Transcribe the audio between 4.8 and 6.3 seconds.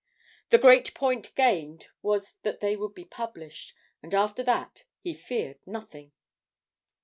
he feared nothing.